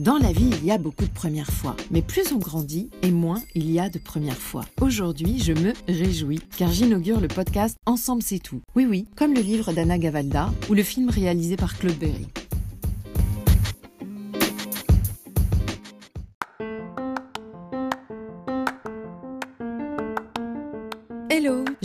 [0.00, 3.10] Dans la vie, il y a beaucoup de premières fois, mais plus on grandit et
[3.10, 4.64] moins il y a de premières fois.
[4.80, 8.62] Aujourd'hui, je me réjouis car j'inaugure le podcast Ensemble c'est tout.
[8.74, 12.26] Oui oui, comme le livre d'Anna Gavalda ou le film réalisé par Claude Berry.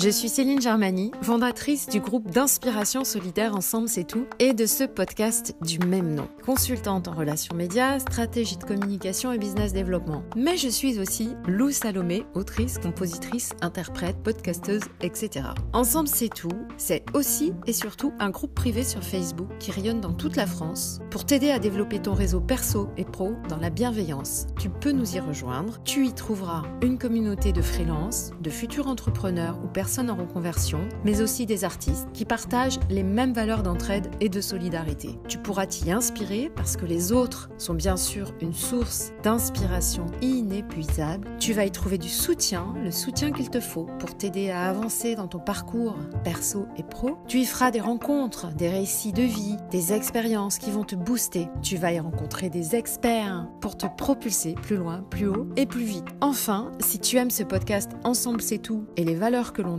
[0.06, 4.84] Je suis Céline Germani, fondatrice du groupe d'inspiration solidaire Ensemble c'est tout et de ce
[4.84, 6.28] podcast du même nom.
[6.46, 10.22] Consultante en relations médias, stratégie de communication et business développement.
[10.36, 15.48] Mais je suis aussi Lou Salomé, autrice, compositrice, interprète, podcasteuse, etc.
[15.74, 20.14] Ensemble c'est tout, c'est aussi et surtout un groupe privé sur Facebook qui rayonne dans
[20.14, 24.46] toute la France pour t'aider à développer ton réseau perso et pro dans la bienveillance.
[24.60, 29.60] Tu peux nous y rejoindre, tu y trouveras une communauté de freelance, de futurs entrepreneurs
[29.64, 34.30] ou personnes en reconversion, mais aussi des artistes qui partagent les mêmes valeurs d'entraide et
[34.30, 35.18] de solidarité.
[35.28, 41.30] Tu pourras t'y inspirer parce que les autres sont bien sûr une source d'inspiration inépuisable.
[41.40, 45.16] Tu vas y trouver du soutien, le soutien qu'il te faut pour t'aider à avancer
[45.16, 47.18] dans ton parcours perso et pro.
[47.28, 51.48] Tu y feras des rencontres, des récits de vie, des expériences qui vont te booster.
[51.62, 55.84] Tu vas y rencontrer des experts pour te propulser plus loin, plus haut et plus
[55.84, 56.06] vite.
[56.22, 59.78] Enfin, si tu aimes ce podcast Ensemble c'est tout et les valeurs que l'on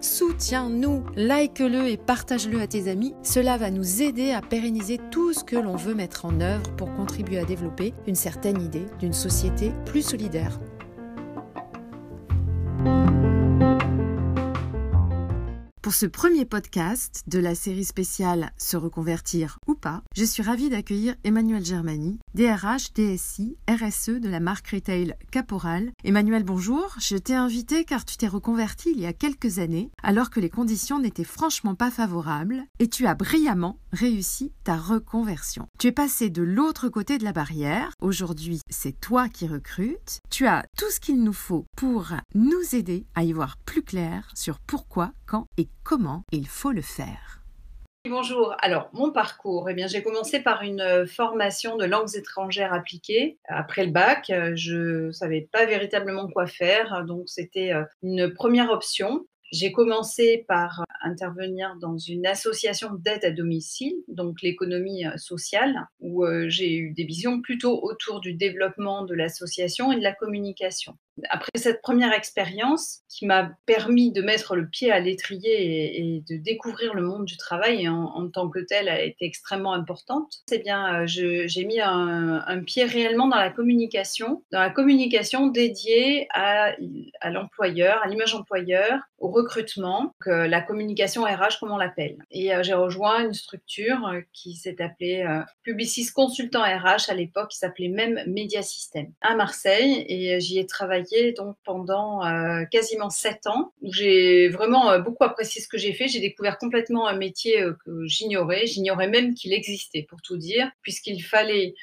[0.00, 3.14] soutiens-nous, like-le et partage-le à tes amis.
[3.22, 6.94] Cela va nous aider à pérenniser tout ce que l'on veut mettre en œuvre pour
[6.94, 10.58] contribuer à développer une certaine idée d'une société plus solidaire.
[15.88, 20.68] Pour ce premier podcast de la série spéciale Se reconvertir ou pas, je suis ravie
[20.68, 25.92] d'accueillir Emmanuel Germani, DRH, DSI, RSE de la marque retail Caporal.
[26.04, 26.94] Emmanuel, bonjour.
[27.00, 30.50] Je t'ai invité car tu t'es reconverti il y a quelques années alors que les
[30.50, 35.68] conditions n'étaient franchement pas favorables et tu as brillamment réussi ta reconversion.
[35.78, 37.92] Tu es passé de l'autre côté de la barrière.
[38.02, 40.20] Aujourd'hui, c'est toi qui recrutes.
[40.28, 44.30] Tu as tout ce qu'il nous faut pour nous aider à y voir plus clair
[44.34, 47.40] sur pourquoi, quand et comment il faut le faire.
[48.06, 48.54] Bonjour.
[48.60, 53.38] Alors, mon parcours, eh bien, j'ai commencé par une euh, formation de langues étrangères appliquées.
[53.48, 58.34] Après le bac, euh, je ne savais pas véritablement quoi faire, donc c'était euh, une
[58.34, 59.24] première option.
[59.50, 66.76] J'ai commencé par intervenir dans une association d'aide à domicile, donc l'économie sociale, où j'ai
[66.76, 70.96] eu des visions plutôt autour du développement de l'association et de la communication.
[71.30, 76.36] Après cette première expérience qui m'a permis de mettre le pied à l'étrier et, de
[76.36, 81.02] découvrir le monde du travail en, tant que telle a été extrêmement importante, c'est bien,
[81.02, 86.74] euh, j'ai mis un, pied réellement dans la communication, dans la communication dédiée à,
[87.20, 92.18] à l'employeur, à l'image employeur, au recrutement, que la communication RH comme on l'appelle.
[92.30, 95.24] Et euh, j'ai rejoint une structure euh, qui s'est appelée
[95.62, 100.66] Publicis Consultant RH à l'époque, qui s'appelait même Media System à Marseille et j'y ai
[100.66, 103.72] travaillé donc pendant euh, quasiment sept ans.
[103.82, 106.08] J'ai vraiment euh, beaucoup apprécié ce que j'ai fait.
[106.08, 108.66] J'ai découvert complètement un métier euh, que j'ignorais.
[108.66, 111.74] J'ignorais même qu'il existait, pour tout dire, puisqu'il fallait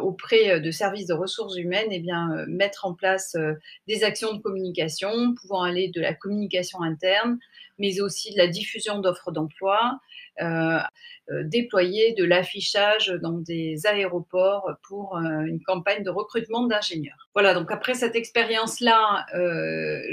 [0.00, 3.36] auprès de services de ressources humaines, eh bien, mettre en place
[3.86, 7.38] des actions de communication, pouvant aller de la communication interne,
[7.78, 9.98] mais aussi de la diffusion d'offres d'emploi,
[10.40, 10.78] euh,
[11.30, 17.28] euh, déployer de l'affichage dans des aéroports pour euh, une campagne de recrutement d'ingénieurs.
[17.34, 19.26] Voilà, donc après cette expérience-là,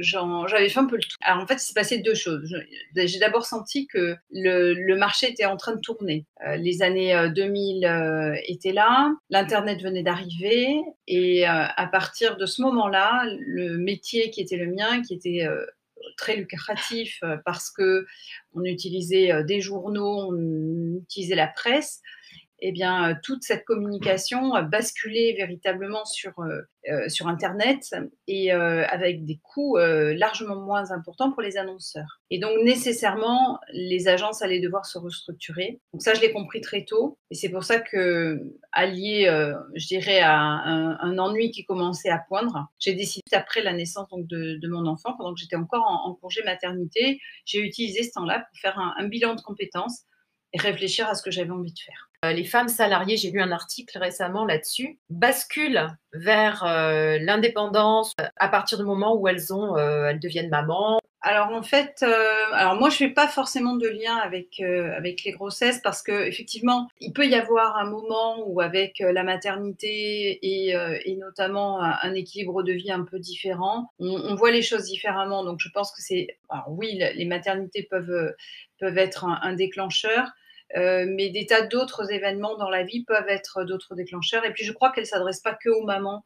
[0.01, 1.15] j'avais fait un peu le tout.
[1.21, 2.53] Alors en fait, il s'est passé deux choses.
[2.97, 6.25] J'ai d'abord senti que le, marché était en train de tourner.
[6.57, 13.77] les années 2000 étaient là, l'Internet venait d'arriver, et à partir de ce moment-là, le
[13.77, 15.47] métier qui était le mien, qui était
[16.15, 18.05] très lucratif euh, parce que
[18.53, 22.01] on utilisait euh, des journaux, on utilisait la presse
[22.67, 27.95] eh bien, euh, toute cette communication basculait véritablement sur, euh, euh, sur Internet
[28.27, 32.21] et avec des coûts largement moins importants pour les annonceurs.
[32.31, 35.79] Et donc, nécessairement, les agences allaient devoir se restructurer.
[35.93, 37.19] Donc ça, je l'ai compris très tôt.
[37.29, 38.41] Et c'est pour ça que,
[38.71, 39.25] allié,
[39.75, 44.25] je dirais, à un, ennui qui commençait à poindre, j'ai décidé, après la naissance donc,
[44.27, 48.59] de, mon enfant, pendant que j'étais encore en, congé maternité, j'ai utilisé ce temps-là pour
[48.59, 50.05] faire un bilan de compétences
[50.53, 52.09] et réfléchir à ce que j'avais envie de faire.
[52.25, 58.25] Euh, les femmes salariées, j'ai lu un article récemment là-dessus, basculent vers euh, l'indépendance euh,
[58.37, 60.99] à partir du moment où elles ont, elles deviennent mamans.
[61.21, 62.05] Alors en fait,
[62.53, 66.87] alors moi je fais pas forcément de lien avec avec les grossesses parce que effectivement
[66.99, 72.61] il peut y avoir un moment où avec la maternité et, et notamment un, équilibre
[72.61, 75.43] de vie un peu différent, on, voit les choses différemment.
[75.43, 76.27] Donc je pense que c'est,
[76.67, 78.35] oui, les maternités peuvent
[78.79, 80.31] peuvent être un déclencheur.
[80.75, 84.45] Mais des tas d'autres événements dans la vie peuvent être d'autres déclencheurs.
[84.45, 86.25] Et puis je crois qu'elle ne s'adresse pas que aux mamans.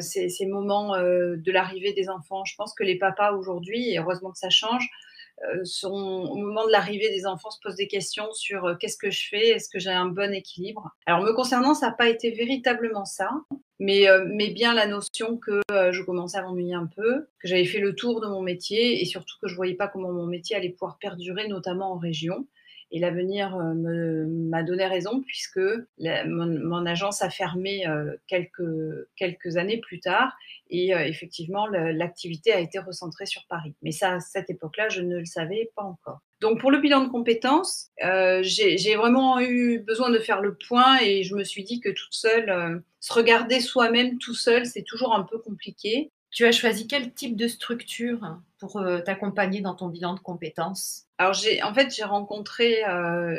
[0.00, 2.44] ces, ces, moments de l'arrivée des enfants.
[2.44, 4.88] Je pense que les papas aujourd'hui, et heureusement que ça change,
[5.44, 9.10] euh, au moment de l'arrivée des enfants, se posent des questions sur euh, qu'est-ce que
[9.10, 10.90] je fais, est-ce que j'ai un bon équilibre?
[11.06, 13.30] Alors, me concernant, ça n'a pas été véritablement ça,
[13.78, 17.64] mais, euh, mais bien la notion que je commençais à m'ennuyer un peu, que j'avais
[17.64, 20.26] fait le tour de mon métier et surtout que je ne voyais pas comment mon
[20.26, 22.46] métier allait pouvoir perdurer, notamment en région.
[22.90, 25.60] Et l'avenir m'a donné raison puisque
[25.98, 27.84] mon, agence a fermé
[28.26, 30.34] quelques, quelques années plus tard
[30.70, 33.74] et euh, effectivement, l'activité a été recentrée sur Paris.
[33.82, 36.20] Mais ça, à cette époque-là, je ne le savais pas encore.
[36.40, 40.98] Donc pour le bilan de compétences, euh, j'ai vraiment eu besoin de faire le point
[41.00, 44.84] et je me suis dit que toute seule, euh, se regarder soi-même tout seul, c'est
[44.84, 46.12] toujours un peu compliqué.
[46.30, 51.06] Tu as choisi quel type de structure pour t'accompagner dans ton bilan de compétences?
[51.16, 52.82] Alors en fait j'ai rencontré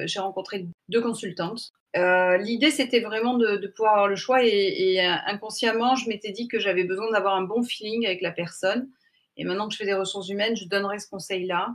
[0.05, 5.13] j'ai rencontré deux consultantes euh, l'idée, c'était vraiment de, pouvoir avoir le choix et, euh,
[5.25, 8.89] inconsciemment, je m'étais dit que j'avais besoin d'avoir un bon feeling avec la personne.
[9.37, 11.69] Et maintenant que je fais des ressources humaines, je donnerai ce conseil-là.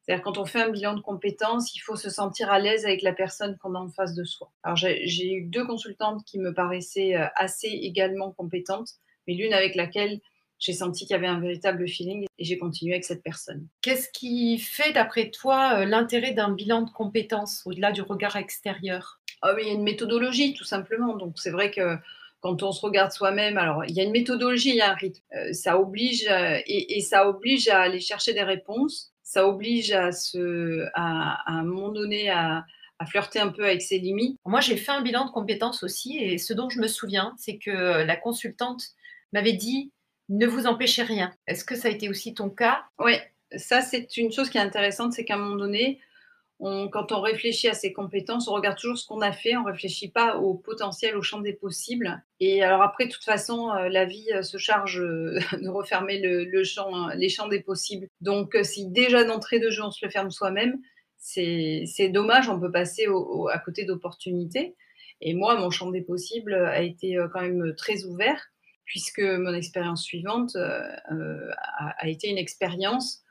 [0.00, 3.02] C'est-à-dire quand on fait un bilan de compétences, il faut se sentir à l'aise avec
[3.02, 4.50] la personne qu'on a en face de soi.
[4.62, 8.92] Alors j'ai eu deux consultantes qui me paraissaient euh, assez également compétentes,
[9.26, 10.20] mais l'une avec laquelle
[10.60, 13.66] j'ai senti qu'il y avait un véritable feeling et j'ai continué avec cette personne.
[13.80, 19.20] Qu'est-ce qui fait, d'après toi, l'intérêt d'un bilan de compétences au-delà du regard extérieur?
[19.42, 21.16] Ah il y a une méthodologie, tout simplement.
[21.16, 21.96] Donc, c'est vrai que
[22.40, 24.94] quand on se regarde soi-même, alors il y a une méthodologie, il y a un
[24.94, 25.22] rythme.
[25.34, 29.12] Euh, ça oblige euh, et, ça oblige à aller chercher des réponses.
[29.22, 32.64] Ça oblige à se, à, un moment donné, à,
[33.08, 34.36] flirter un peu avec ses limites.
[34.44, 37.56] Moi, j'ai fait un bilan de compétences aussi, et ce dont je me souviens, c'est
[37.56, 38.82] que la consultante
[39.32, 39.90] m'avait dit
[40.30, 41.32] ne vous empêchez rien.
[41.46, 42.84] Est-ce que ça a été aussi ton cas?
[42.98, 43.12] Oui,
[43.56, 46.00] ça c'est une chose qui est intéressante, c'est qu'à un moment donné,
[46.60, 49.70] quand on réfléchit à ses compétences, on regarde toujours ce qu'on a fait, on ne
[49.70, 52.22] réfléchit pas au potentiel, au champ des possibles.
[52.38, 56.20] Et alors après, de toute façon, euh, la vie euh, se charge euh, de refermer
[56.20, 58.08] le, champ, les champs des possibles.
[58.20, 60.78] Donc si déjà d'entrée de jeu, on se le ferme soi-même,
[61.16, 63.06] c'est dommage, on peut passer
[63.52, 64.74] à côté d'opportunités.
[65.22, 68.49] Et moi, mon champ des possibles a été quand même très ouvert,
[68.90, 73.22] puisque mon expérience suivante a été une expérience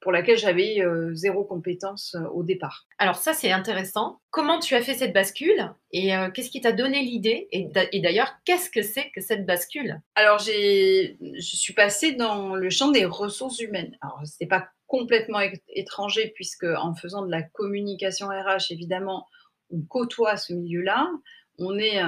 [0.00, 2.86] pour laquelle j'avais euh, zéro compétence euh, au départ.
[2.98, 4.20] Alors ça, c'est intéressant.
[4.30, 7.68] Comment tu as fait cette bascule et euh, qu'est-ce qui t'a donné l'idée Et,
[8.00, 10.00] d'ailleurs, qu'est-ce que c'est que cette bascule?
[10.14, 13.96] Alors, je suis passée dans le champ des ressources humaines.
[14.00, 19.26] Alors, ce n'est pas complètement étranger puisque en faisant de la communication RH, évidemment,
[19.70, 21.10] on côtoie ce milieu-là.
[21.58, 22.00] On est,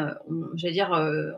[0.55, 0.91] j'allais dire,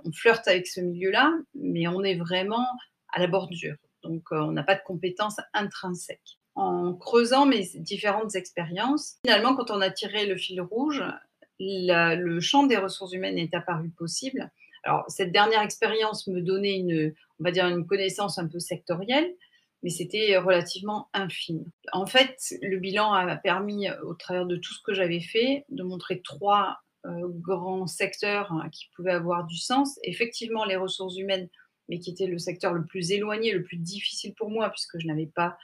[0.04, 2.66] on flirte avec ce milieu-là, mais on est vraiment
[3.12, 3.76] à la bordure.
[4.02, 6.38] Donc, euh, on n'a pas de compétences intrinsèques.
[6.54, 11.04] En creusant mes différentes expériences, finalement, quand on a tiré le fil rouge,
[11.60, 14.50] le champ des ressources humaines est apparu possible.
[14.84, 19.28] Alors, cette dernière expérience me donnait une, on va dire, une connaissance un peu sectorielle,
[19.82, 21.64] mais c'était relativement infime.
[21.92, 25.84] En fait, le bilan a permis, au travers de tout ce que j'avais fait, de
[25.84, 26.87] montrer trois euh,
[27.26, 29.98] grands secteurs hein, qui pouvaient avoir du sens.
[30.02, 31.48] Effectivement, les ressources humaines
[31.88, 35.06] mais qui était le secteur le plus éloigné, le plus difficile pour moi, puisque je
[35.06, 35.58] n'avais pas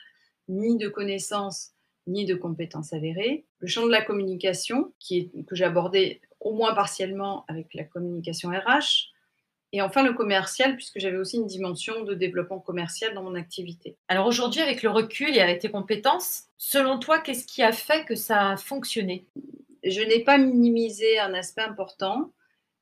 [0.49, 1.71] ni de connaissances
[2.07, 3.47] ni de compétences avérées.
[3.61, 8.51] Le champ de la communication, qui est, que abordé au moins partiellement avec la communication
[8.51, 9.11] RH.
[9.73, 13.97] Et enfin, le commercial, puisque j'avais aussi une dimension de développement commercial dans mon activité.
[14.09, 18.05] Alors aujourd'hui, avec le recul et avec tes compétences, selon toi, qu'est-ce qui a fait
[18.05, 19.27] que ça a fonctionné?
[19.85, 22.33] Je n'ai pas minimisé un aspect important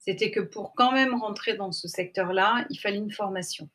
[0.03, 3.69] c'était que pour quand même rentrer dans ce secteur-là, il fallait une formation.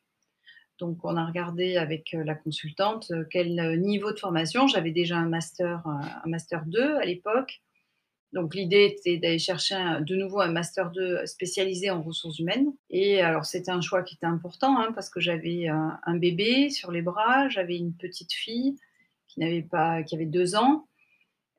[0.78, 4.66] Donc, on a regardé avec euh, la consultante euh, quel euh, niveau de formation.
[4.66, 7.62] J'avais déjà un master, un master 2 à l'époque.
[8.34, 12.74] Donc, l'idée était d'aller chercher de nouveau un master 2 spécialisé en ressources humaines.
[12.90, 16.92] Et alors, c'était un choix qui était important hein, parce que j'avais un, bébé sur
[16.92, 18.76] les bras, j'avais une petite fille
[19.28, 20.86] qui pas, qui avait deux ans.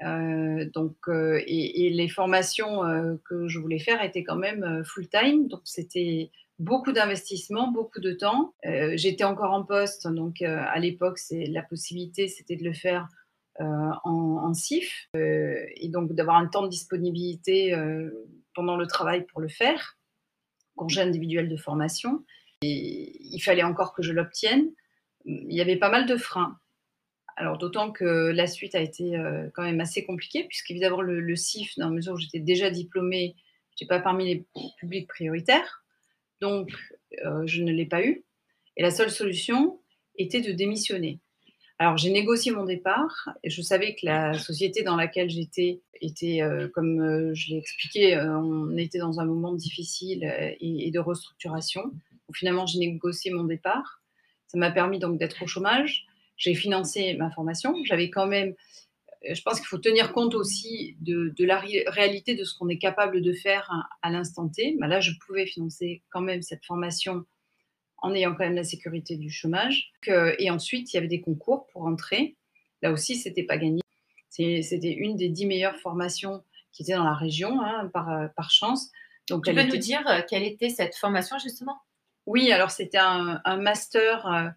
[0.03, 5.47] Euh, donc, euh, et, les formations euh, que je voulais faire étaient quand même full-time,
[5.47, 8.53] donc c'était beaucoup d'investissement, beaucoup de temps.
[8.93, 13.07] J'étais encore en poste, donc à l'époque, la possibilité, c'était de le faire
[13.59, 17.73] en, en, CIF, et donc d'avoir un temps de disponibilité
[18.53, 19.97] pendant le travail pour le faire,
[20.75, 22.25] congé individuel de formation.
[22.61, 24.69] Et il fallait encore que je l'obtienne.
[25.23, 26.59] Il y avait pas mal de freins.
[27.39, 31.35] Alors d'autant que la suite a été euh, quand même assez compliquée, puisqu'évidemment le, le
[31.37, 34.45] CIF, dans la mesure où j'étais déjà diplômée, je n'étais pas parmi les
[34.77, 35.85] publics prioritaires,
[36.41, 36.69] donc
[37.25, 38.25] euh, je ne l'ai pas eu.
[38.75, 39.79] Et la seule solution
[40.17, 41.21] était de démissionner.
[41.77, 46.41] Alors, j'ai négocié mon départ et je savais que la société dans laquelle j'étais était,
[46.41, 50.29] euh, comme je l'ai expliqué, on était dans un moment difficile
[50.59, 51.93] et, de restructuration.
[52.33, 54.01] Finalement, j'ai négocié mon départ.
[54.47, 56.08] Ça m'a permis donc d'être au chômage.
[56.39, 57.75] J'ai financé ma formation.
[57.83, 58.55] J'avais quand même,
[59.29, 63.21] je pense qu'il faut tenir compte aussi de, la réalité de ce qu'on est capable
[63.21, 63.69] de faire
[64.01, 64.75] à, l'instant T.
[64.79, 67.25] Bah, là, je pouvais financer quand même cette formation
[68.01, 69.91] en ayant quand même la sécurité du chômage.
[70.07, 72.37] et ensuite, il y avait des concours pour entrer.
[72.81, 73.81] Là aussi, c'était pas gagné.
[74.29, 78.89] C'était une des dix meilleures formations qui étaient dans la région, hein, par, par, chance.
[79.27, 81.77] Donc, tu peux nous dire euh, quelle était cette formation, justement?
[82.25, 84.53] Oui, alors c'était un, master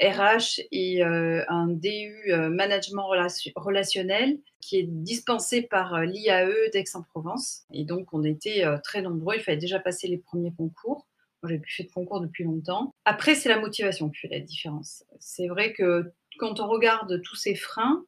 [0.00, 3.08] RH euh, et euh, un DU management
[3.56, 7.64] relationnel qui est dispensé par l'IAE d'Aix-en-Provence.
[7.72, 9.36] Et donc, on était très nombreux.
[9.36, 11.06] Il fallait déjà passer les premiers concours.
[11.48, 12.92] J'ai plus fait de concours depuis longtemps.
[13.04, 15.04] Après, c'est la motivation qui fait la différence.
[15.20, 18.04] C'est vrai que quand on regarde tous ces freins,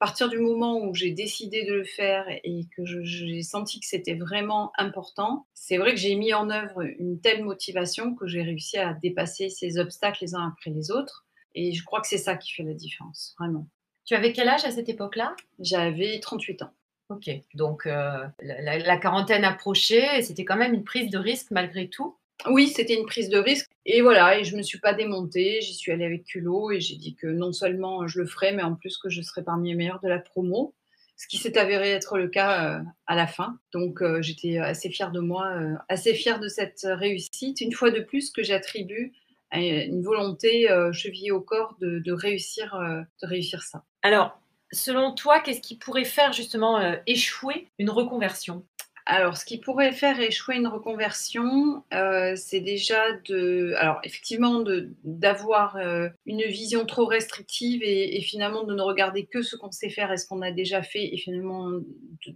[0.00, 3.86] à partir du moment où j'ai décidé de le faire et que j'ai senti que
[3.86, 8.42] c'était vraiment important, c'est vrai que j'ai mis en œuvre une telle motivation que j'ai
[8.42, 11.24] réussi à dépasser ces obstacles les uns après les autres.
[11.54, 13.66] Et je crois que c'est ça qui fait la différence, vraiment.
[14.04, 15.36] Tu avais quel âge à cette époque-là?
[15.60, 16.72] J'avais 38 ans.
[17.08, 21.88] Ok, donc euh, la, la, quarantaine approchait, c'était quand même une prise de risque malgré
[21.88, 22.16] tout?
[22.50, 23.70] Oui, c'était une prise de risque.
[23.86, 26.80] Et voilà, et je ne me suis pas démontée, j'y suis allée avec culot et
[26.80, 29.70] j'ai dit que non seulement je le ferais, mais en plus que je serais parmi
[29.70, 30.74] les meilleurs de la promo,
[31.16, 33.58] ce qui s'est avéré être le cas euh, à la fin.
[33.72, 37.90] Donc euh, j'étais assez fière de moi, euh, assez fière de cette réussite, une fois
[37.90, 39.12] de plus que j'attribue
[39.50, 43.84] à une volonté chevillée au corps de, réussir ça.
[44.02, 44.36] Alors,
[44.72, 48.64] selon toi, qu'est-ce qui pourrait faire justement échouer une reconversion?
[49.06, 54.64] Alors, ce qui pourrait faire échouer une reconversion, euh, c'est déjà de, alors effectivement,
[55.04, 59.90] d'avoir euh, une vision trop restrictive et, finalement de ne regarder que ce qu'on sait
[59.90, 61.84] faire et ce qu'on a déjà fait et finalement de,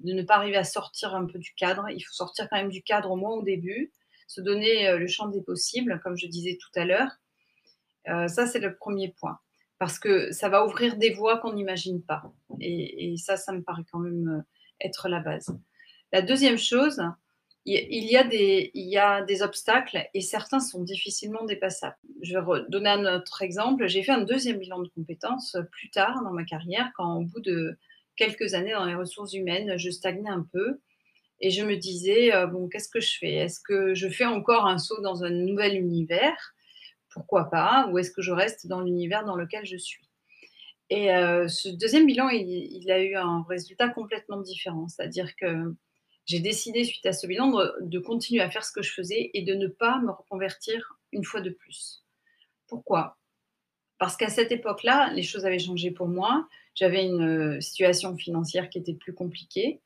[0.02, 1.86] ne pas arriver à sortir un peu du cadre.
[1.88, 3.90] Il faut sortir quand même du cadre au moins au début,
[4.26, 7.12] se donner euh, le champ des possibles, comme je disais tout à l'heure.
[8.28, 9.38] ça, c'est le premier point
[9.78, 12.22] parce que ça va ouvrir des voies qu'on n'imagine pas.
[12.60, 14.44] et, ça, ça me paraît quand même
[14.80, 15.56] être la base.
[16.12, 17.00] La deuxième chose,
[17.64, 21.96] il y, a des, obstacles et certains sont difficilement dépassables.
[22.22, 23.86] Je vais donner un autre exemple.
[23.88, 27.40] J'ai fait un deuxième bilan de compétences plus tard dans ma carrière, quand au bout
[27.40, 27.76] de
[28.16, 30.80] quelques années dans les ressources humaines, je stagnais un peu
[31.40, 33.34] et je me disais, euh, bon, qu'est-ce que je fais?
[33.34, 36.54] Est-ce que je fais encore un saut dans un nouvel univers?
[37.10, 37.88] Pourquoi pas?
[37.90, 40.08] Ou est-ce que je reste dans l'univers dans lequel je suis?
[40.90, 44.88] Et euh, ce deuxième bilan, il, il, a eu un résultat complètement différent.
[44.88, 45.74] C'est-à-dire que
[46.28, 49.42] j'ai décidé, suite à ce bilan, de, continuer à faire ce que je faisais et
[49.42, 52.04] de ne pas me reconvertir une fois de plus.
[52.66, 53.16] Pourquoi?
[53.98, 56.46] Parce qu'à cette époque-là, les choses avaient changé pour moi.
[56.74, 59.80] J'avais une euh, situation financière qui était plus compliquée.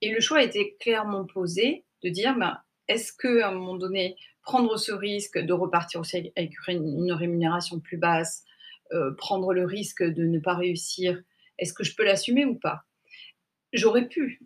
[0.00, 4.16] Et le choix était clairement posé de dire, ben, est-ce que à un moment donné,
[4.42, 8.44] prendre ce risque de repartir aussi avec une rémunération plus basse,
[8.92, 11.20] euh, prendre le risque de ne pas réussir,
[11.58, 12.84] est-ce que je peux l'assumer ou pas?
[13.74, 14.40] J'aurais pu,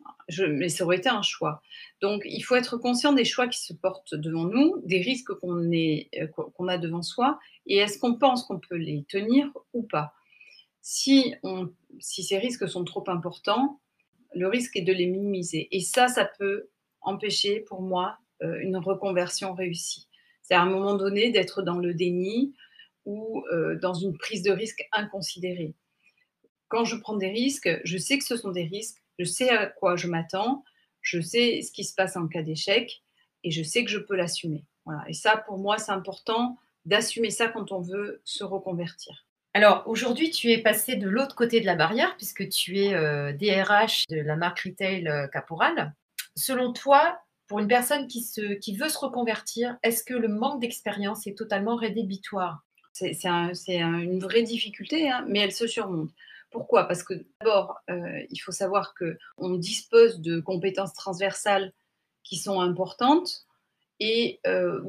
[0.48, 1.62] mais ça aurait été un choix.
[2.00, 5.72] Donc, il faut être conscient des choix qui se portent devant nous, des risques qu'on
[5.72, 10.14] euh, a devant soi, et est-ce qu'on pense qu'on peut les tenir ou pas.
[10.80, 11.34] Si
[12.00, 13.80] ces risques sont trop importants,
[14.34, 15.68] le risque est de les minimiser.
[15.70, 16.68] Et ça, ça peut
[17.00, 20.08] empêcher pour moi euh, une reconversion réussie.
[20.42, 22.54] C'est à un moment donné d'être dans le déni
[23.04, 25.74] ou euh, dans une prise de risque inconsidérée.
[26.68, 29.66] Quand je prends des risques, je sais que ce sont des risques je sais à
[29.66, 30.64] quoi je m'attends,
[31.00, 33.02] je sais ce qui se passe en cas d'échec
[33.44, 34.64] et je sais que je peux l'assumer.
[34.84, 35.04] Voilà.
[35.08, 39.26] Et ça, pour moi, c'est important d'assumer ça quand on veut se reconvertir.
[39.54, 42.90] Alors aujourd'hui, tu es passé de l'autre côté de la barrière puisque tu es
[43.34, 45.94] DRH euh, de la marque retail euh, Caporal.
[46.34, 50.60] Selon toi, pour une personne qui, se, qui veut se reconvertir, est-ce que le manque
[50.60, 52.64] d'expérience est totalement rédhibitoire?
[52.92, 53.26] C'est
[53.78, 56.10] une vraie difficulté, hein, mais elle se surmonte.
[56.52, 56.84] Pourquoi?
[56.84, 61.72] Parce que d'abord, euh, il faut savoir qu'on dispose de compétences transversales
[62.22, 63.46] qui sont importantes
[64.00, 64.80] et euh,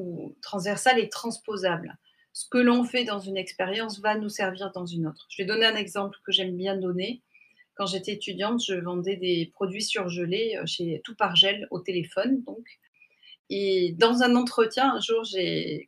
[0.42, 1.96] transversales et transposables.
[2.32, 5.26] Ce que l'on fait dans une expérience va nous servir dans une autre.
[5.30, 7.22] Je vais donner un exemple que j'aime bien donner.
[7.76, 12.42] Quand j'étais étudiante, je vendais des produits surgelés euh, chez Tout par Gel au téléphone,
[12.42, 12.66] donc.
[13.50, 15.22] Et dans un entretien, un jour,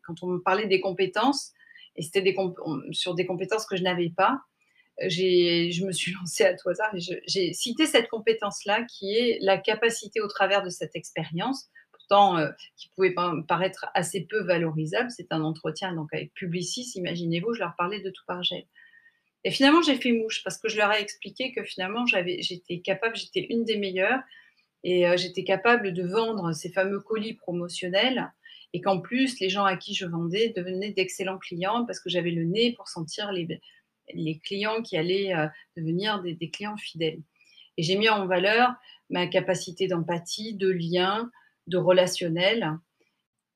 [0.06, 1.52] quand on me parlait des compétences,
[1.96, 2.34] et c'était
[2.92, 4.42] sur des compétences que je n'avais pas,
[5.00, 9.58] je me suis lancée à tout hasard et j'ai cité cette compétence-là qui est la
[9.58, 13.14] capacité au travers de cette expérience, pourtant euh, qui pouvait
[13.46, 15.10] paraître assez peu valorisable.
[15.10, 18.64] C'est un entretien donc avec Publicis, imaginez-vous, je leur parlais de tout par gel.
[19.44, 23.14] Et finalement, j'ai fait mouche parce que je leur ai expliqué que finalement, j'étais capable,
[23.14, 24.20] j'étais une des meilleures
[24.82, 28.32] et euh, j'étais capable de vendre ces fameux colis promotionnels
[28.72, 32.32] et qu'en plus, les gens à qui je vendais devenaient d'excellents clients parce que j'avais
[32.32, 33.46] le nez pour sentir les,
[34.12, 35.46] les clients qui allaient euh,
[35.76, 37.20] devenir des, des, clients fidèles.
[37.76, 38.74] Et j'ai mis en valeur
[39.10, 41.30] ma capacité d'empathie, de lien,
[41.66, 42.78] de relationnel.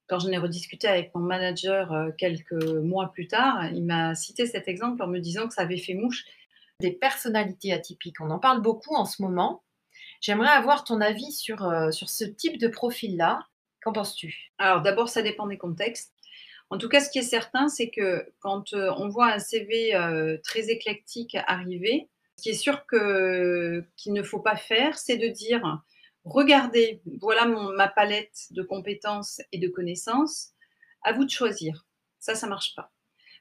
[0.09, 4.47] Quand j'en ai rediscuté avec mon manager euh, quelques mois plus tard, il m'a cité
[4.47, 6.25] cet exemple en me disant que ça avait fait mouche.
[6.81, 9.63] Des personnalités atypiques, on en parle beaucoup en ce moment.
[10.21, 13.47] J'aimerais avoir ton avis sur, euh, sur ce type de profil-là.
[13.83, 14.53] Qu'en penses-tu?
[14.59, 16.13] Alors d'abord, ça dépend des contextes.
[16.71, 19.93] En tout cas, ce qui est certain, c'est que quand euh, on voit un CV
[20.45, 25.83] très éclectique arriver, ce qui est sûr qu'il ne faut pas faire, c'est de dire
[26.25, 30.51] regardez, voilà ma palette de compétences et de connaissances,
[31.03, 31.87] à vous de choisir.
[32.19, 32.93] Ça, ça marche pas.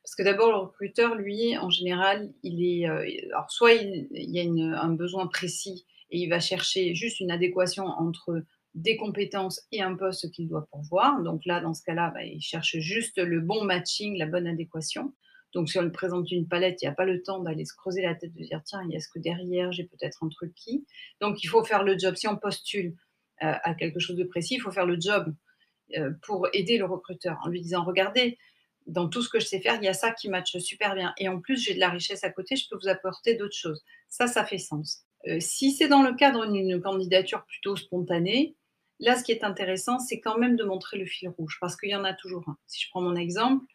[0.04, 2.90] Parce que d'abord, le recruteur, lui, en général, il est.
[2.90, 7.32] Euh, alors, soit il, y a un besoin précis et il va chercher juste une
[7.32, 8.44] adéquation entre
[8.82, 11.22] des compétences et un poste qu'il doit pourvoir.
[11.22, 15.14] Donc là, dans ce cas-là, bah, il cherche juste le bon matching, la bonne adéquation.
[15.54, 17.74] Donc, si on lui présente une palette, il n'y a pas le temps d'aller se
[17.74, 20.86] creuser la tête, de dire tiens, est-ce que derrière, j'ai peut-être un truc qui.
[21.22, 22.16] Donc, il faut faire le job.
[22.16, 22.96] Si on postule
[23.42, 25.34] euh, à quelque chose de précis, il faut faire le job
[25.98, 28.38] euh, pour aider le recruteur en lui disant regardez,
[28.86, 31.14] dans tout ce que je sais faire, il y a ça qui matche super bien.
[31.18, 33.84] Et en plus, j'ai de la richesse à côté, je peux vous apporter d'autres choses.
[34.08, 35.06] Ça, ça fait sens.
[35.28, 38.56] Euh, si c'est dans le cadre d'une candidature plutôt spontanée,
[39.00, 41.89] là, ce qui est intéressant, c'est quand même de montrer le fil rouge, parce qu'il
[41.89, 42.58] y en a toujours un.
[42.68, 43.65] Si je prends mon exemple,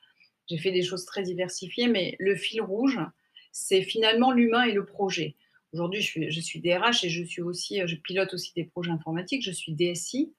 [0.49, 3.01] j'ai fait des choses très diversifiées, mais le fil rouge,
[3.53, 5.37] c'est finalement l'humain et le projet.
[5.73, 9.43] Aujourd'hui, je suis, DRH et je suis aussi, pilote aussi des projets informatiques.
[9.43, 10.33] Je suis DSI.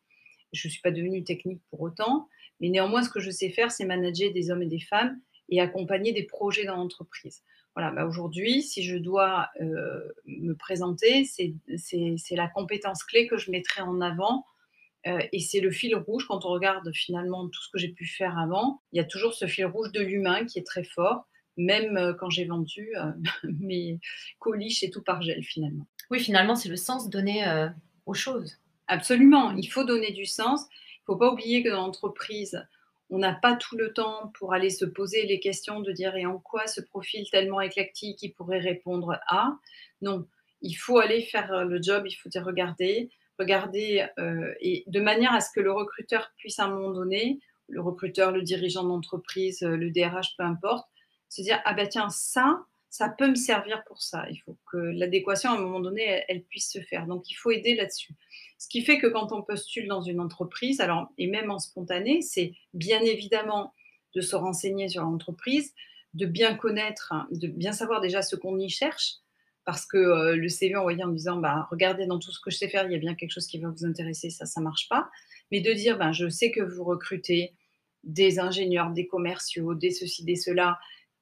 [0.54, 2.30] Je ne suis pas devenue technique pour autant,
[2.62, 5.60] mais néanmoins, ce que je sais faire, c'est manager des hommes et des femmes et
[5.60, 7.44] accompagner des projets dans l'entreprise.
[7.75, 13.51] Voilà, bah aujourd'hui, si je dois euh, me présenter, c'est la compétence clé que je
[13.51, 14.46] mettrai en avant
[15.08, 18.08] euh, et c'est le fil rouge quand on regarde finalement tout ce que j'ai pu
[18.08, 18.82] faire avant.
[18.92, 21.27] Il y a toujours ce fil rouge de l'humain qui est très fort,
[21.58, 23.12] même euh, quand j'ai vendu euh,
[23.60, 24.00] mes
[24.40, 25.86] colis chez Tout par Gel finalement.
[26.10, 27.44] Oui, finalement, c'est le sens donné
[28.06, 28.60] aux choses.
[28.86, 30.62] Absolument, il faut donner du sens.
[30.70, 32.64] Il ne faut pas oublier que dans l'entreprise,
[33.10, 36.27] on n'a pas tout le temps pour aller se poser les questions de dire et
[36.27, 39.58] en quoi ce profil tellement éclectique qui pourrait répondre à?
[40.03, 40.27] Non,
[40.62, 45.34] il faut aller faire le job, il faut dire regardez, regarder euh, et de manière
[45.34, 49.64] à ce que le recruteur puisse à un moment donné, le recruteur, le dirigeant d'entreprise,
[49.64, 50.88] euh, le DRH, peu importe,
[51.30, 54.26] se dire ah ben tiens ça, ça peut me servir pour ça.
[54.30, 57.08] Il faut que l'adéquation à un moment donné elle, puisse se faire.
[57.08, 58.14] Donc il faut aider là-dessus.
[58.58, 62.22] Ce qui fait que quand on postule dans une entreprise, alors et même en spontané,
[62.22, 63.74] c'est bien évidemment
[64.16, 65.74] de se renseigner sur l'entreprise,
[66.14, 69.16] de bien connaître, de bien savoir déjà ce qu'on y cherche
[69.66, 72.58] parce que euh, le CV envoyé en disant bah, regardez dans tout ce que je
[72.58, 74.88] sais faire, il y a bien quelque chose qui va vous intéresser, ça, ça marche
[74.90, 75.10] pas.
[75.51, 77.54] Mais de dire ben, je sais que vous recrutez
[78.04, 80.78] des ingénieurs, des commerciaux, des ceci, des cela,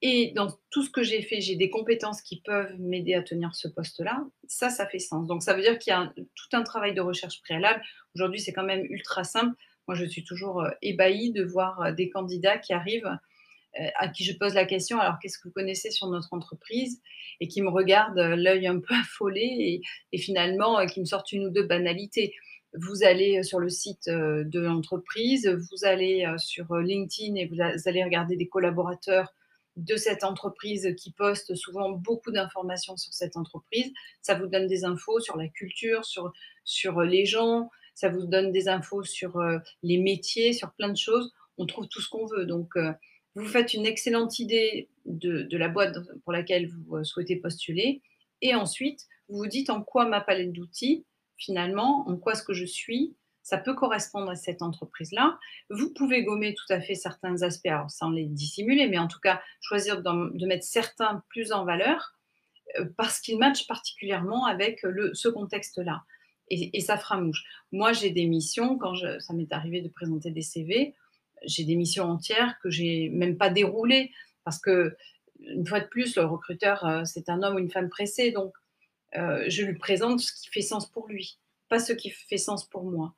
[0.06, 3.54] et dans tout ce que j'ai fait, j'ai des compétences qui peuvent m'aider à tenir
[3.54, 5.26] ce poste-là, ça, ça fait sens.
[5.26, 7.82] Donc ça veut dire qu'il y a tout un travail de recherche préalable.
[8.14, 9.56] Aujourd'hui, c'est quand même ultra simple.
[9.88, 13.18] Moi, je suis toujours euh, ébahie de voir euh, des candidats qui arrivent
[13.96, 17.00] à qui je pose la question, alors qu'est-ce que vous connaissez sur notre entreprise?
[17.40, 19.82] Et qui me regarde euh, l'œil un peu affolé
[20.12, 22.34] et, finalement euh, qui me sortent une ou deux banalités.
[22.74, 28.34] Vous allez sur le site de l'entreprise, vous allez sur LinkedIn et vous allez regarder
[28.34, 29.32] des collaborateurs
[29.76, 33.92] de cette entreprise qui postent souvent beaucoup d'informations sur cette entreprise.
[34.22, 36.32] Ça vous donne des infos sur la culture, sur,
[36.64, 39.40] sur les gens, ça vous donne des infos sur
[39.84, 41.32] les métiers, sur plein de choses.
[41.58, 42.44] On trouve tout ce qu'on veut.
[42.44, 42.76] Donc,
[43.34, 48.02] vous faites une excellente idée de, la boîte pour laquelle vous euh, souhaitez postuler,
[48.42, 51.04] et ensuite, vous vous dites en quoi ma palette d'outils,
[51.36, 55.38] finalement, en quoi ce que je suis, ça peut correspondre à cette entreprise-là.
[55.68, 59.40] Vous pouvez gommer tout à fait certains aspects, sans les dissimuler, mais en tout cas,
[59.60, 62.14] choisir de, mettre certains plus en valeur
[62.78, 66.04] euh, parce qu'ils matchent particulièrement avec le, ce contexte-là.
[66.50, 67.42] Et, ça fera mouche.
[67.72, 70.94] Moi, j'ai des missions, quand ça m'est arrivé de présenter des CV,
[71.46, 74.10] j'ai des missions entières que j'ai même pas déroulées
[74.44, 74.96] parce que
[75.40, 78.54] une fois de plus, le recruteur, euh, c'est un homme ou une femme pressée, donc
[79.16, 82.64] euh, je lui présente ce qui fait sens pour lui, pas ce qui fait sens
[82.68, 83.14] pour moi.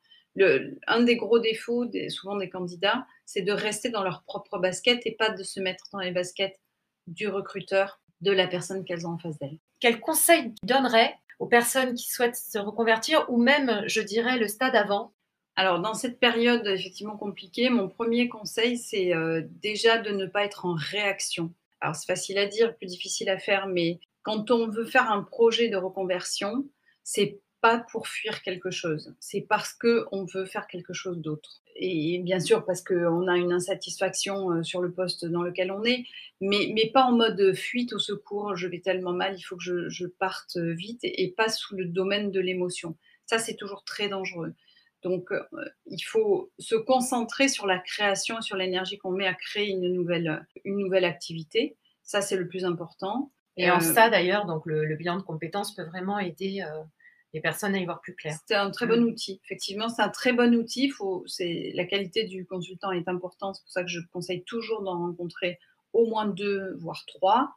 [0.85, 5.15] Un des gros défauts, souvent des candidats, c'est de rester dans leur propre basket et
[5.15, 6.59] pas de se mettre dans les baskets
[7.07, 9.57] du recruteur, de la personne qu'elles ont en face d'elles.
[9.79, 14.47] Quel conseil tu donnerais aux personnes qui souhaitent se reconvertir ou même, je dirais, le
[14.47, 15.11] stade avant
[15.59, 20.45] alors, dans cette période effectivement compliquée, mon premier conseil, c'est euh, déjà de ne pas
[20.45, 24.67] être en réaction Alors c'est facile à dire, plus difficile à faire, mais quand on
[24.69, 26.69] veut faire un projet de reconversion,
[27.03, 31.63] c'est pas pour fuir quelque chose, c'est parce que on veut faire quelque chose d'autre.
[31.75, 35.83] Et bien sûr parce qu'on a une insatisfaction euh, sur le poste dans lequel on
[35.83, 36.05] est,
[36.39, 39.89] mais, mais pas en mode fuite au secours, je vais tellement mal, il faut que
[39.89, 42.95] je parte vite, et pas sous le domaine de l'émotion.
[43.25, 44.53] Ça, c'est toujours très dangereux.
[45.03, 45.43] Donc, euh,
[45.85, 50.45] il faut se concentrer sur la création, sur l'énergie qu'on met à créer une nouvelle,
[50.65, 51.77] une nouvelle activité.
[52.03, 53.31] Ça, c'est le plus important.
[53.57, 56.83] Et en euh, ça, d'ailleurs, donc le, bilan de compétences peut vraiment aider euh,
[57.33, 58.35] les personnes à y voir plus clair.
[58.47, 59.05] C'est un très bon mm.
[59.05, 59.41] outil.
[59.45, 60.89] Effectivement, c'est un très bon outil.
[60.89, 63.55] Faut, la qualité du consultant est importante.
[63.55, 65.59] C'est pour ça que je conseille toujours d'en rencontrer
[65.93, 67.55] au moins deux, voire trois.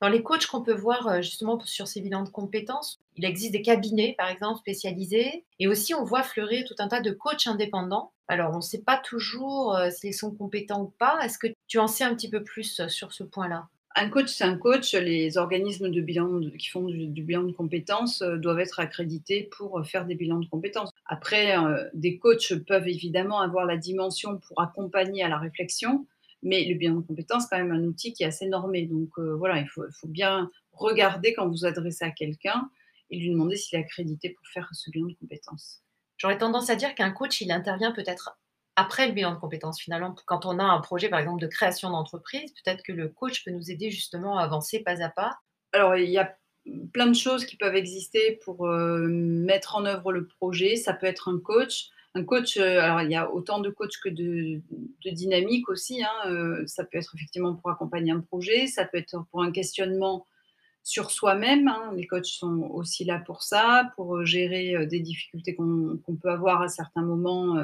[0.00, 3.52] Dans les coachs qu'on peut voir euh, justement sur ces bilans de compétences, il existe
[3.52, 5.44] des cabinets, par exemple, spécialisés.
[5.58, 8.12] Et aussi, on voit fleurir tout un tas de coachs indépendants.
[8.28, 11.18] Alors, on ne sait pas toujours euh, s'ils sont compétents ou pas.
[11.24, 13.66] Est-ce que tu en sais un petit peu plus euh, sur ce point-là?
[13.96, 14.94] Un coach, c'est un coach.
[14.94, 20.04] Les organismes de bilan qui font du, bilan de compétences doivent être accrédités pour faire
[20.04, 20.90] des bilans de compétences.
[21.06, 21.56] Après,
[21.94, 26.06] des coachs peuvent évidemment avoir la dimension pour accompagner à la réflexion,
[26.42, 28.86] mais le bilan de compétences, c'est quand même un outil qui est assez normé.
[28.86, 32.70] Donc euh, voilà, il faut, bien regarder quand vous vous adressez à quelqu'un
[33.10, 35.82] et lui demander s'il est accrédité pour faire ce bilan de compétences.
[36.16, 38.38] J'aurais tendance à dire qu'un coach, il intervient peut-être
[38.76, 39.80] après le bilan de compétences.
[39.80, 43.44] Finalement, quand on a un projet, par exemple, de création d'entreprise, peut-être que le coach
[43.44, 45.38] peut nous aider justement à avancer pas à pas.
[45.72, 46.36] Alors, il y a
[46.92, 50.76] plein de choses qui peuvent exister pour euh, mettre en œuvre le projet.
[50.76, 53.98] Ça peut être un coach, un coach, euh, alors il y a autant de coachs
[54.02, 54.60] que de,
[55.10, 56.02] dynamique aussi.
[56.02, 59.52] Hein, euh, ça peut être effectivement pour accompagner un projet, ça peut être pour un
[59.52, 60.26] questionnement
[60.82, 61.68] sur soi-même.
[61.68, 61.92] Hein.
[61.94, 66.62] Les coachs sont aussi là pour ça, pour euh, gérer des difficultés qu'on peut avoir
[66.62, 67.62] à certains moments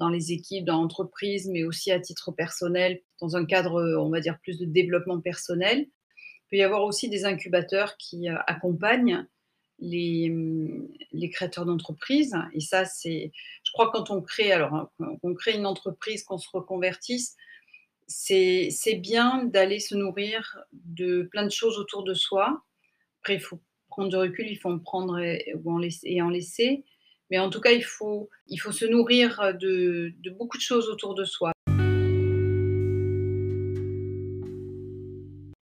[0.00, 4.20] dans les équipes, dans l'entreprise, mais aussi à titre personnel, dans un cadre, on va
[4.20, 5.80] dire, plus de développement personnel.
[5.80, 9.26] Il peut y avoir aussi des incubateurs qui accompagnent
[9.78, 10.32] les,
[11.12, 12.34] les créateurs d'entreprises.
[12.52, 13.32] Et ça, c'est,
[13.62, 14.90] je crois, quand on crée, alors, hein,
[15.22, 17.36] on crée une entreprise, qu'on se reconvertisse,
[18.06, 22.62] c'est, c'est bien d'aller se nourrir de plein de choses autour de soi.
[23.20, 26.28] Après, il faut prendre du recul, il faut en prendre et, en laisser, et en
[26.28, 26.84] laisser.
[27.30, 31.14] Mais en tout cas, il faut, il faut se nourrir de beaucoup de choses autour
[31.14, 31.52] de soi.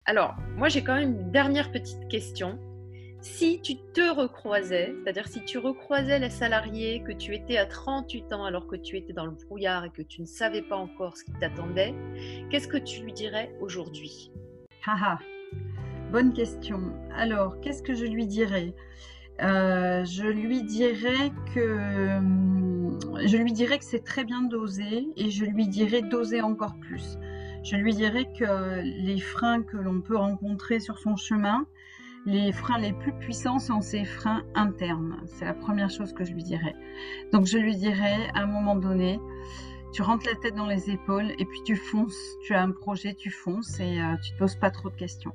[0.06, 2.58] Alors, moi, j'ai quand même une dernière petite question
[3.21, 8.34] si tu te recroisais, c'est-à-dire si tu recroisais les salariés, que tu étais à 38
[8.34, 11.17] ans alors que tu étais dans le brouillard et que tu ne savais pas encore
[11.17, 11.93] ce qui t'attendait,
[12.49, 14.32] qu'est-ce que tu lui dirais aujourd'hui?
[14.86, 15.19] Haha,
[16.12, 16.79] bonne question.
[17.13, 18.73] Alors, qu'est-ce que je lui dirais?
[19.41, 22.19] Euh, Je lui dirais que
[23.25, 27.17] je lui dirais que c'est très bien d'oser et je lui dirais d'oser encore plus.
[27.63, 31.65] Je lui dirais que les freins que l'on peut rencontrer sur son chemin,
[32.25, 35.17] les freins les plus puissants sont ces freins internes.
[35.25, 36.75] C'est la première chose que je lui dirais.
[37.32, 39.19] Donc je lui dirais à un moment donné,
[39.93, 42.19] tu rentres la tête dans les épaules et puis tu fonces.
[42.43, 45.34] Tu as un projet, tu fonces et euh, tu te poses pas trop de questions.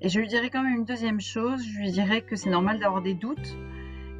[0.00, 2.78] Et je lui dirais quand même une deuxième chose, je lui dirais que c'est normal
[2.78, 3.56] d'avoir des doutes.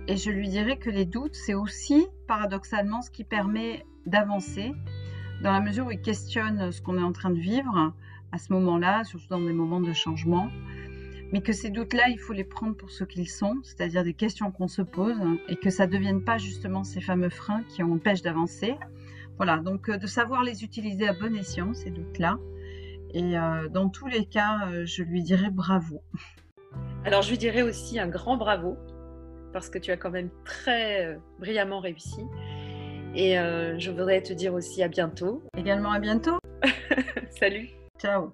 [0.08, 4.72] Et je lui dirais que les doutes, c'est aussi paradoxalement ce qui permet d'avancer,
[5.42, 7.92] dans la mesure où il questionne ce qu'on est en train de vivre
[8.32, 10.50] à ce moment-là, surtout dans des moments de changement
[11.32, 14.50] mais que ces doutes-là, il faut les prendre pour ce qu'ils sont, c'est-à-dire des questions
[14.50, 15.16] qu'on se pose,
[15.48, 18.74] et que ça ne devienne pas justement ces fameux freins qui empêchent d'avancer.
[19.36, 22.38] Voilà, donc euh, de savoir les utiliser à bon escient, ces doutes-là.
[23.14, 26.02] Et euh, dans tous les cas, euh, je lui dirais bravo.
[27.04, 28.76] Alors je lui dirais aussi un grand bravo,
[29.52, 32.20] parce que tu as quand même très brillamment réussi.
[33.14, 35.42] Et je voudrais te dire aussi à bientôt.
[35.56, 36.38] Également à bientôt.
[37.30, 37.70] Salut.
[37.98, 38.32] Ciao.